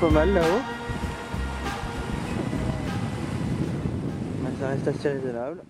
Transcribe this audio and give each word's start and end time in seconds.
pas 0.00 0.10
mal 0.10 0.32
là-haut. 0.32 0.62
Ça 4.58 4.68
reste 4.68 4.88
assez 4.88 5.08
raisonnable. 5.10 5.60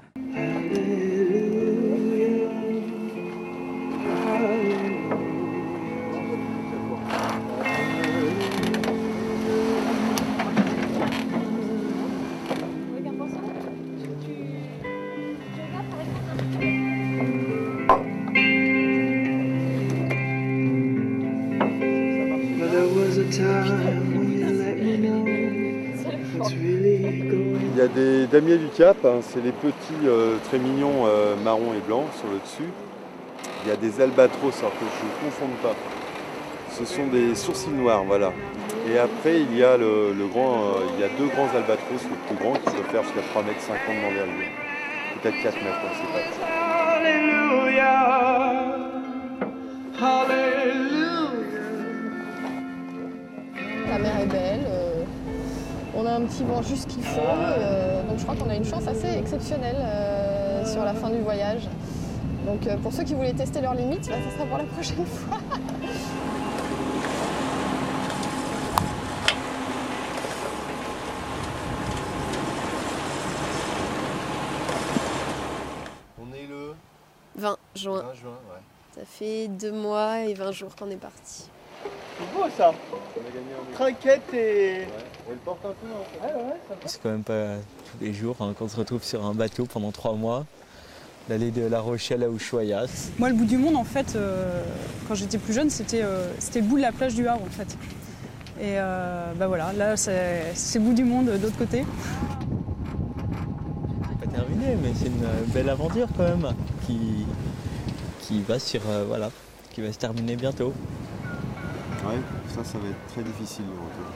Il 27.77 27.77
y 27.77 27.81
a 27.81 27.89
des 27.89 28.27
damiers 28.27 28.57
du 28.57 28.69
Cap, 28.69 28.97
hein, 29.05 29.21
c'est 29.21 29.43
les 29.45 29.53
petits 29.53 30.07
euh, 30.07 30.37
très 30.49 30.59
mignons 30.59 31.07
euh, 31.07 31.37
marron 31.45 31.75
et 31.77 31.81
blanc 31.87 32.05
sur 32.19 32.29
le 32.29 32.39
dessus. 32.39 32.71
Il 33.65 33.69
y 33.69 33.73
a 33.73 33.77
des 33.77 34.01
albatros, 34.01 34.59
alors 34.61 34.73
que 34.73 34.85
je 34.85 35.05
ne 35.05 35.11
confonde 35.31 35.57
pas. 35.62 35.75
Ce 36.71 36.85
sont 36.85 37.07
des 37.09 37.35
sourcils 37.35 37.71
noirs, 37.71 38.05
voilà. 38.05 38.33
Et 38.89 38.98
après, 38.98 39.41
il 39.41 39.57
y 39.57 39.65
a 39.65 39.77
le, 39.77 40.12
le 40.17 40.27
grand, 40.27 40.55
euh, 40.55 40.87
il 40.95 41.01
y 41.01 41.05
a 41.05 41.09
deux 41.19 41.27
grands 41.27 41.48
albatros, 41.55 42.03
le 42.05 42.17
plus 42.29 42.37
grand 42.43 42.55
qui 42.55 42.71
peut 42.71 42.89
faire 42.91 43.03
jusqu'à 43.03 43.21
3,50 43.21 43.43
m 43.43 43.97
d'envergure. 44.03 44.48
Peut-être 45.23 45.43
4 45.43 45.55
mètres, 45.56 45.83
on 45.84 45.89
ne 45.89 45.95
sait 45.95 46.12
pas. 46.12 46.21
La 53.97 54.02
mer 54.02 54.20
est 54.20 54.27
belle, 54.27 54.61
euh, 54.69 55.05
on 55.97 56.05
a 56.05 56.16
un 56.16 56.20
petit 56.27 56.44
vent 56.44 56.61
juste 56.61 56.86
qu'il 56.86 57.02
faut, 57.02 57.19
euh, 57.19 58.03
donc 58.06 58.19
je 58.19 58.25
crois 58.25 58.36
qu'on 58.36 58.50
a 58.50 58.55
une 58.55 58.66
chance 58.66 58.86
assez 58.86 59.08
exceptionnelle 59.16 59.78
euh, 59.78 60.66
sur 60.66 60.84
la 60.84 60.92
fin 60.92 61.08
du 61.08 61.20
voyage. 61.20 61.62
Donc 62.44 62.66
euh, 62.66 62.77
pour 62.77 62.92
ceux 62.92 63.05
qui 63.05 63.14
voulaient 63.14 63.33
tester 63.33 63.62
leurs 63.62 63.75
limites, 63.75 64.06
bah, 64.11 64.16
ça 64.22 64.36
sera 64.36 64.44
pour 64.44 64.58
la 64.58 64.64
prochaine 64.64 65.06
fois. 65.06 65.38
On 76.20 76.34
est 76.34 76.47
le 76.47 76.75
20 77.36 77.56
juin, 77.75 78.03
20 78.03 78.14
juin, 78.14 78.28
ouais. 78.31 78.60
ça 78.94 79.06
fait 79.06 79.48
deux 79.48 79.72
mois 79.72 80.20
et 80.20 80.34
20 80.34 80.53
jours 80.53 80.77
qu'on 80.77 80.91
est 80.91 80.97
parti. 80.97 81.48
C'est 82.19 82.34
beau 82.34 82.45
ça 82.56 82.72
On 82.92 83.20
a 83.20 83.31
gagné 83.31 83.53
un 83.53 83.75
Trinquette 83.75 84.34
et. 84.34 84.36
Ouais. 84.36 84.86
On 85.28 85.33
le 85.33 85.36
porte 85.39 85.64
un 85.64 85.69
peu 85.69 85.86
en 85.92 86.05
fait. 86.05 86.34
Ouais, 86.34 86.42
ouais, 86.45 86.56
ça 86.69 86.75
va. 86.75 86.81
C'est 86.86 87.03
quand 87.03 87.11
même 87.11 87.25
pas 87.25 87.56
tous 87.91 88.05
les 88.05 88.12
jours 88.14 88.36
hein, 88.41 88.55
qu'on 88.59 88.69
se 88.69 88.77
retrouve 88.77 89.03
sur 89.03 89.25
un 89.25 89.34
bateau 89.34 89.67
pendant 89.67 89.91
trois 89.91 90.14
mois, 90.14 90.47
d'aller 91.28 91.50
de 91.50 91.67
La 91.67 91.81
Rochelle 91.81 92.22
à 92.22 92.28
Ushuaia. 92.28 92.87
Moi, 93.19 93.28
le 93.28 93.34
bout 93.34 93.44
du 93.44 93.59
monde, 93.59 93.77
en 93.77 93.84
fait, 93.84 94.14
euh, 94.14 94.62
quand 95.09 95.14
j'étais 95.14 95.39
plus 95.39 95.53
jeune, 95.53 95.69
c'était 95.69 96.03
euh, 96.03 96.33
c'était 96.39 96.61
le 96.61 96.67
bout 96.67 96.77
de 96.77 96.83
la 96.83 96.92
plage 96.92 97.14
du 97.14 97.27
Havre, 97.27 97.42
en 97.42 97.50
fait. 97.50 97.77
Et 98.59 98.78
euh, 98.78 99.33
bah 99.37 99.48
voilà, 99.48 99.72
là, 99.75 99.97
c'est 99.97 100.78
bout 100.78 100.94
du 100.94 101.05
monde 101.05 101.27
de 101.27 101.33
l'autre 101.33 101.59
côté. 101.59 101.84
C'est 104.09 104.27
pas 104.27 104.34
terminé, 104.34 104.77
mais 104.83 104.92
c'est 104.94 105.09
une 105.09 105.25
euh, 105.25 105.42
belle 105.48 105.69
aventure 105.69 106.09
quand 106.17 106.22
même 106.22 106.55
qui, 106.87 107.27
qui 108.21 108.41
va 108.43 108.59
sur 108.59 108.81
euh, 108.88 109.04
voilà, 109.06 109.31
qui 109.72 109.83
va 109.83 109.93
se 109.93 109.98
terminer 109.98 110.37
bientôt. 110.37 110.72
Ouais, 112.06 112.19
ça, 112.55 112.62
ça 112.65 112.78
va 112.78 112.89
être 112.89 113.06
très 113.12 113.22
difficile 113.22 113.65
le 113.67 113.72
retour. 113.72 114.12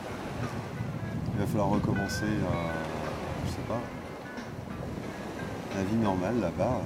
Il 1.35 1.41
va 1.41 1.47
falloir 1.47 1.69
recommencer 1.71 2.25
à, 2.25 3.47
je 3.47 3.51
sais 3.51 3.67
pas, 3.69 3.81
la 5.77 5.83
vie 5.85 5.97
normale 5.97 6.41
là-bas. 6.41 6.81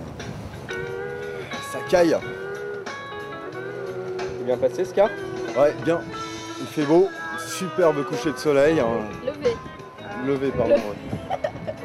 Ça 1.72 1.78
caille 1.88 2.16
C'est 4.38 4.44
bien 4.47 4.56
passé 4.56 4.84
ce 4.84 4.94
cas 4.94 5.09
Ouais, 5.59 5.75
bien. 5.84 6.00
Il 6.60 6.66
fait 6.66 6.84
beau, 6.87 7.09
superbe 7.47 8.04
coucher 8.04 8.32
de 8.32 8.37
soleil. 8.38 8.81
hein. 8.81 8.87
Levé. 9.26 9.56
Levé, 10.26 10.50
pardon. 10.53 10.75
ouais. 10.75 11.38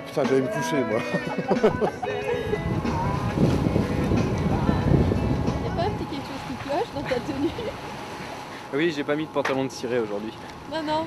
Putain, 0.08 0.24
j'allais 0.26 0.42
me 0.42 0.48
coucher 0.48 0.78
moi. 0.90 1.00
Y'a 5.66 5.72
pas 5.72 5.84
un 5.84 5.90
petit 5.92 6.06
quelque 6.06 6.28
chose 6.28 6.44
qui 6.48 6.56
cloche 6.70 6.92
dans 6.96 7.02
ta 7.04 7.16
tenue? 7.16 7.50
Oui, 8.74 8.92
j'ai 8.96 9.04
pas 9.04 9.16
mis 9.16 9.26
de 9.26 9.32
pantalon 9.32 9.66
de 9.66 9.72
ciré 9.72 10.00
aujourd'hui. 10.00 10.32
Non, 10.72 10.84
non. 10.84 11.06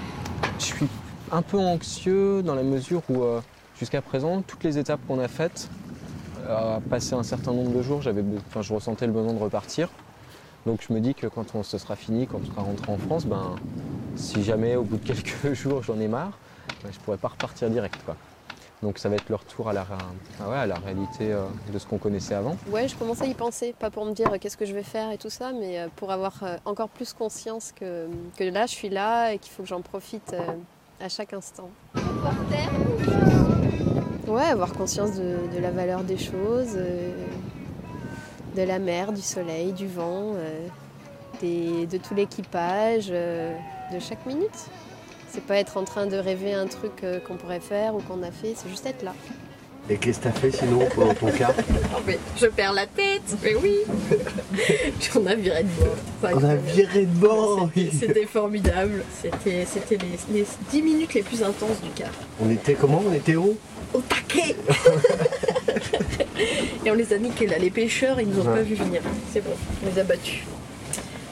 Je 0.58 0.64
suis 0.64 0.88
un 1.30 1.42
peu 1.42 1.58
anxieux 1.58 2.42
dans 2.42 2.56
la 2.56 2.64
mesure 2.64 3.02
où, 3.08 3.22
euh, 3.22 3.40
jusqu'à 3.78 4.02
présent, 4.02 4.42
toutes 4.42 4.64
les 4.64 4.78
étapes 4.78 5.00
qu'on 5.06 5.20
a 5.20 5.28
faites, 5.28 5.68
euh, 6.48 6.80
passé 6.90 7.14
un 7.14 7.22
certain 7.22 7.52
nombre 7.52 7.70
de 7.70 7.80
jours, 7.80 8.02
j'avais, 8.02 8.24
enfin, 8.48 8.62
je 8.62 8.74
ressentais 8.74 9.06
le 9.06 9.12
besoin 9.12 9.32
de 9.32 9.38
repartir. 9.38 9.88
Donc 10.66 10.84
je 10.86 10.92
me 10.92 11.00
dis 11.00 11.14
que 11.14 11.28
quand 11.28 11.54
on 11.54 11.62
se 11.62 11.78
sera 11.78 11.94
fini, 11.94 12.26
quand 12.26 12.40
on 12.42 12.46
sera 12.46 12.62
rentré 12.62 12.90
en 12.90 12.98
France, 12.98 13.26
ben, 13.26 13.54
si 14.16 14.42
jamais 14.42 14.74
au 14.74 14.82
bout 14.82 14.96
de 14.96 15.06
quelques 15.06 15.52
jours 15.54 15.82
j'en 15.84 16.00
ai 16.00 16.08
marre, 16.08 16.32
ben, 16.82 16.90
je 16.92 16.98
pourrais 16.98 17.16
pas 17.16 17.28
repartir 17.28 17.70
direct. 17.70 17.96
Quoi. 18.04 18.16
Donc 18.82 18.98
ça 18.98 19.08
va 19.08 19.14
être 19.14 19.28
le 19.28 19.36
retour 19.36 19.68
à 19.68 19.72
la, 19.72 19.86
ah 20.40 20.48
ouais, 20.50 20.56
à 20.56 20.66
la 20.66 20.74
réalité 20.74 21.32
euh, 21.32 21.44
de 21.72 21.78
ce 21.78 21.86
qu'on 21.86 21.98
connaissait 21.98 22.34
avant. 22.34 22.56
Ouais, 22.68 22.88
je 22.88 22.96
commence 22.96 23.22
à 23.22 23.26
y 23.26 23.34
penser, 23.34 23.74
pas 23.78 23.90
pour 23.90 24.04
me 24.04 24.12
dire 24.12 24.32
euh, 24.32 24.38
qu'est-ce 24.40 24.56
que 24.56 24.66
je 24.66 24.74
vais 24.74 24.82
faire 24.82 25.12
et 25.12 25.18
tout 25.18 25.30
ça, 25.30 25.52
mais 25.52 25.78
euh, 25.78 25.86
pour 25.94 26.10
avoir 26.10 26.42
encore 26.64 26.88
plus 26.88 27.12
conscience 27.12 27.70
que, 27.72 28.08
que 28.36 28.42
là, 28.44 28.66
je 28.66 28.72
suis 28.72 28.88
là 28.88 29.32
et 29.32 29.38
qu'il 29.38 29.52
faut 29.52 29.62
que 29.62 29.68
j'en 29.68 29.82
profite 29.82 30.34
à 31.00 31.08
chaque 31.08 31.32
instant. 31.32 31.70
Ouais, 34.26 34.42
avoir 34.42 34.72
conscience 34.72 35.12
de, 35.14 35.58
la 35.60 35.70
valeur 35.70 36.02
des 36.02 36.18
choses, 36.18 36.74
de 36.74 38.62
la 38.62 38.78
mer, 38.78 39.12
du 39.12 39.20
soleil, 39.22 39.72
du 39.72 39.86
vent, 39.86 40.34
des- 41.40 41.86
de 41.86 41.98
tout 41.98 42.14
l'équipage, 42.14 43.08
de 43.08 43.98
chaque 44.00 44.24
minute. 44.26 44.66
C'est 45.32 45.42
pas 45.44 45.56
être 45.56 45.76
en 45.78 45.84
train 45.84 46.06
de 46.06 46.16
rêver 46.16 46.52
un 46.52 46.66
truc 46.66 46.92
euh, 47.04 47.18
qu'on 47.20 47.36
pourrait 47.36 47.60
faire 47.60 47.94
ou 47.94 48.00
qu'on 48.00 48.22
a 48.22 48.30
fait, 48.30 48.54
c'est 48.54 48.68
juste 48.68 48.84
être 48.86 49.02
là. 49.02 49.14
Et 49.90 49.96
qu'est-ce 49.96 50.18
que 50.20 50.24
t'as 50.24 50.32
fait 50.32 50.52
sinon 50.52 50.86
pendant 50.94 51.12
ton 51.14 51.30
cas 51.32 51.52
mais 52.06 52.16
je 52.40 52.46
perds 52.46 52.72
la 52.74 52.86
tête, 52.86 53.22
mais 53.42 53.54
oui 53.56 53.78
On 55.16 55.26
a 55.26 55.34
viré 55.34 55.64
de 55.64 55.68
bord. 55.80 55.96
On 56.36 56.44
a 56.44 56.54
viré 56.54 57.06
de 57.06 57.18
bord 57.18 57.68
oui. 57.74 57.90
C'était- 57.98 58.26
formidable. 58.26 59.02
C'était 59.22 59.66
c'était 59.66 59.98
les, 60.30 60.40
les 60.40 60.46
10 60.70 60.82
minutes 60.82 61.14
les 61.14 61.22
plus 61.22 61.42
intenses 61.42 61.80
du 61.82 61.90
car. 61.96 62.10
On 62.40 62.48
était 62.50 62.74
comment? 62.74 63.02
On 63.08 63.12
était 63.12 63.34
où? 63.34 63.56
Au 63.92 64.00
taquet 64.02 64.54
Et 66.84 66.90
on 66.90 66.94
les 66.94 67.12
a 67.12 67.18
niqués 67.18 67.48
là. 67.48 67.58
Les 67.58 67.70
pêcheurs, 67.70 68.20
ils 68.20 68.28
nous 68.28 68.38
ont 68.40 68.46
Ouais. 68.48 68.58
pas 68.58 68.62
vu 68.62 68.74
venir. 68.76 69.02
C'est 69.32 69.40
bon, 69.42 69.50
on 69.82 69.86
les 69.92 69.98
a 69.98 70.04
battus. 70.04 70.44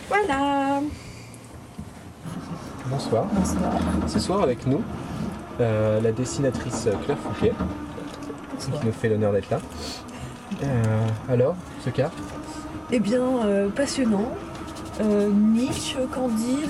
Voilà 0.09 0.81
Bonsoir. 2.91 3.27
Ce 4.07 4.19
soir 4.19 4.43
avec 4.43 4.67
nous, 4.67 4.83
euh, 5.61 6.01
la 6.01 6.13
dessinatrice 6.13 6.89
Claire 7.05 7.19
Fouquet, 7.19 7.53
qui 8.59 8.71
nous 8.85 8.93
fait 8.93 9.09
l'honneur 9.09 9.33
d'être 9.33 9.51
là. 9.51 9.61
Euh, 10.63 11.07
alors, 11.29 11.55
ce 11.85 11.91
cas 11.91 12.11
Eh 12.91 12.99
bien, 13.01 13.23
euh, 13.45 13.69
passionnant. 13.69 14.29
Nietzsche, 15.03 15.97
Candide. 16.13 16.69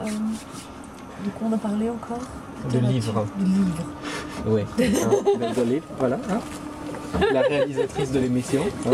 De 0.00 1.30
quoi 1.30 1.48
on 1.50 1.52
a 1.52 1.58
parlé 1.58 1.90
encore? 1.90 2.20
De 2.72 2.78
livre. 2.78 3.26
De 3.38 3.44
livre. 3.44 3.84
Oui. 4.46 4.62
Hein, 5.40 5.52
de 5.56 5.62
livre, 5.62 5.84
voilà. 5.98 6.16
hein. 6.30 6.38
La 7.32 7.40
réalisatrice 7.42 8.12
de 8.12 8.20
l'émission. 8.20 8.62
hein. 8.86 8.92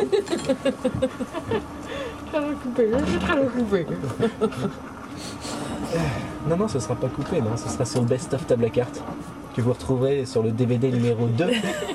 Non, 6.48 6.56
non, 6.56 6.68
ce 6.68 6.78
sera 6.78 6.94
pas 6.94 7.08
coupé, 7.08 7.40
non, 7.40 7.56
ce 7.56 7.68
sera 7.68 7.84
sur 7.84 8.00
le 8.00 8.06
best-of 8.06 8.46
table 8.46 8.64
à 8.64 8.70
cartes 8.70 9.02
que 9.54 9.60
vous 9.60 9.72
retrouverez 9.72 10.26
sur 10.26 10.42
le 10.42 10.50
DVD 10.50 10.90
numéro 10.90 11.26
2. 11.26 11.46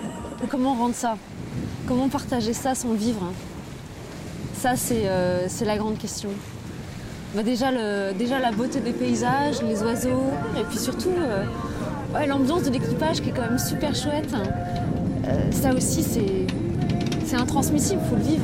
Comment 0.50 0.74
rendre 0.74 0.96
ça? 0.96 1.18
Comment 1.88 2.07
partager 2.07 2.54
ça 2.54 2.75
sans 2.75 2.94
vivre 2.94 3.22
hein? 3.24 3.34
Ça, 4.54 4.75
c'est 4.75 5.07
euh, 5.07 5.48
c'est 5.48 5.66
la 5.66 5.78
grande 5.78 5.98
question. 5.98 6.30
Bah, 7.36 7.44
déjà, 7.44 7.72
la 7.72 8.51
beauté 8.51 8.80
des 8.80 8.92
paysages, 8.92 9.62
les 9.62 9.84
oiseaux, 9.84 10.31
et 10.60 10.63
puis 10.63 10.78
surtout 10.78 11.12
euh, 11.16 12.25
l'ambiance 12.25 12.63
de 12.63 12.72
l'équipage 12.72 13.22
qui 13.22 13.30
est 13.30 13.34
quand 13.34 13.44
même 13.44 13.60
super 13.60 13.94
chouette. 13.94 14.34
Euh, 15.28 15.52
ça 15.52 15.74
aussi, 15.74 16.04
c'est 16.04 17.36
intransmissible, 17.36 18.02
faut 18.10 18.16
le 18.16 18.24
vivre. 18.24 18.44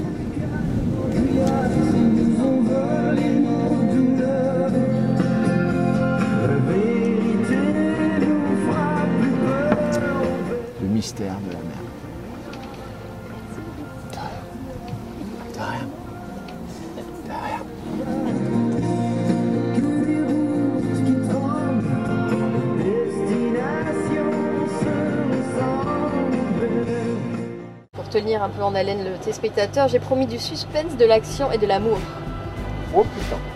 Tenir 28.15 28.41
un 28.41 28.47
peu 28.49 28.63
en 28.63 28.73
haleine 28.75 29.03
le 29.03 29.17
téléspectateur, 29.17 29.89
j'ai 29.89 29.99
promis 29.99 30.25
du 30.25 30.39
suspense, 30.39 30.95
de 30.97 31.03
l'action 31.03 31.51
et 31.51 31.57
de 31.57 31.67
l'amour. 31.67 31.97
Oh 32.95 33.03
putain. 33.03 33.54